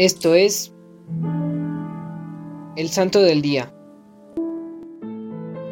[0.00, 0.72] Esto es
[2.76, 3.70] el Santo del Día.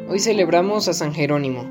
[0.07, 1.67] Hoy celebramos a San Jerónimo.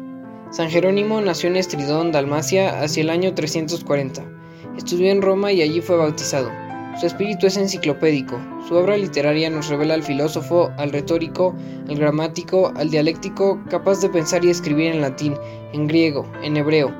[0.50, 4.28] San Jerónimo nació en Estridón, Dalmacia, hacia el año 340.
[4.76, 6.50] Estudió en Roma y allí fue bautizado.
[6.98, 8.40] Su espíritu es enciclopédico.
[8.66, 11.54] Su obra literaria nos revela al filósofo, al retórico,
[11.88, 15.36] al gramático, al dialéctico, capaz de pensar y escribir en latín,
[15.72, 16.92] en griego, en hebreo.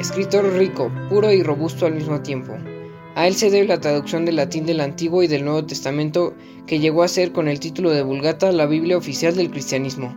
[0.00, 2.54] Escritor rico, puro y robusto al mismo tiempo.
[3.16, 6.34] A él se debe la traducción del latín del Antiguo y del Nuevo Testamento
[6.66, 10.16] que llegó a ser con el título de Vulgata la Biblia oficial del cristianismo.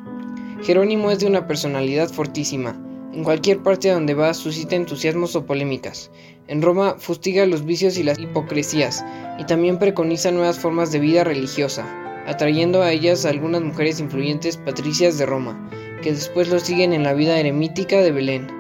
[0.64, 2.82] Jerónimo es de una personalidad fortísima.
[3.14, 6.10] En cualquier parte donde va suscita entusiasmos o polémicas.
[6.48, 9.06] En Roma fustiga los vicios y las hipocresías
[9.38, 11.86] y también preconiza nuevas formas de vida religiosa,
[12.26, 15.70] atrayendo a ellas a algunas mujeres influyentes patricias de Roma,
[16.02, 18.57] que después lo siguen en la vida eremítica de Belén.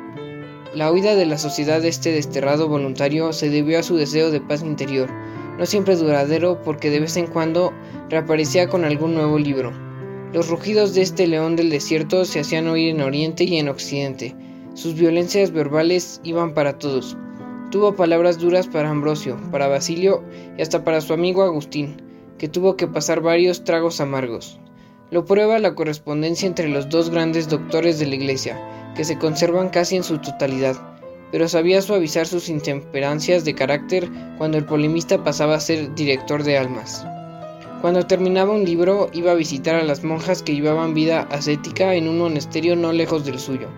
[0.77, 4.41] La huida de la sociedad de este desterrado voluntario se debió a su deseo de
[4.41, 5.09] paz interior,
[5.58, 7.73] no siempre duradero porque de vez en cuando
[8.12, 9.73] reaparecía con algún nuevo libro.
[10.33, 14.36] Los rugidos de este león del desierto se hacían oír en Oriente y en Occidente.
[14.75, 17.17] Sus violencias verbales iban para todos.
[17.72, 20.23] Tuvo palabras duras para Ambrosio, para Basilio
[20.59, 22.03] y hasta para su amigo Agustín,
[22.38, 24.59] que tuvo que pasar varios tragos amargos.
[25.09, 28.59] Lo prueba la correspondencia entre los dos grandes doctores de la Iglesia,
[28.98, 30.76] que se conservan casi en su totalidad,
[31.31, 36.58] pero sabía suavizar sus intemperancias de carácter cuando el polemista pasaba a ser director de
[36.58, 37.06] almas.
[37.81, 42.08] Cuando terminaba un libro iba a visitar a las monjas que llevaban vida ascética en
[42.08, 43.70] un monasterio no lejos del suyo.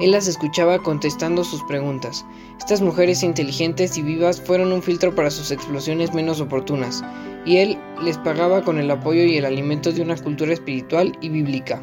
[0.00, 2.24] Él las escuchaba contestando sus preguntas.
[2.58, 7.04] Estas mujeres inteligentes y vivas fueron un filtro para sus explosiones menos oportunas,
[7.44, 11.28] y él les pagaba con el apoyo y el alimento de una cultura espiritual y
[11.28, 11.82] bíblica.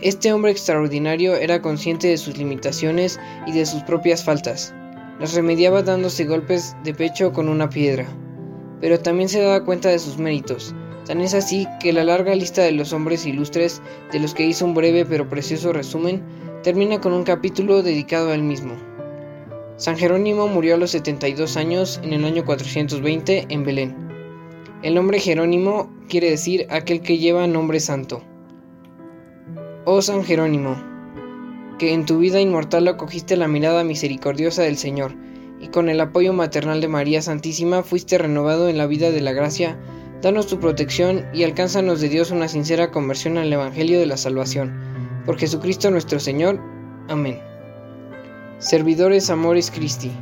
[0.00, 3.18] Este hombre extraordinario era consciente de sus limitaciones
[3.48, 4.72] y de sus propias faltas.
[5.18, 8.06] Las remediaba dándose golpes de pecho con una piedra.
[8.80, 10.72] Pero también se daba cuenta de sus méritos.
[11.04, 13.82] Tan es así que la larga lista de los hombres ilustres,
[14.12, 16.22] de los que hizo un breve pero precioso resumen,
[16.62, 18.74] termina con un capítulo dedicado a él mismo.
[19.78, 23.96] San Jerónimo murió a los 72 años en el año 420 en Belén.
[24.84, 28.22] El nombre Jerónimo quiere decir aquel que lleva nombre santo.
[29.90, 30.76] Oh San Jerónimo,
[31.78, 35.14] que en tu vida inmortal acogiste la mirada misericordiosa del Señor,
[35.60, 39.32] y con el apoyo maternal de María Santísima fuiste renovado en la vida de la
[39.32, 39.78] gracia,
[40.20, 44.78] danos tu protección y alcánzanos de Dios una sincera conversión al Evangelio de la Salvación.
[45.24, 46.60] Por Jesucristo nuestro Señor.
[47.08, 47.40] Amén.
[48.58, 50.12] Servidores Amoris Christi.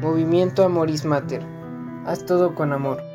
[0.00, 1.46] Movimiento Amoris Mater.
[2.06, 3.11] Haz todo con amor.